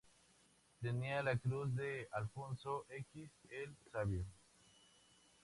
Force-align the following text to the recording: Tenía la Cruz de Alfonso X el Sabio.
Tenía 0.81 1.21
la 1.21 1.37
Cruz 1.37 1.75
de 1.75 2.07
Alfonso 2.13 2.87
X 2.89 3.29
el 3.51 3.75
Sabio. 3.91 4.25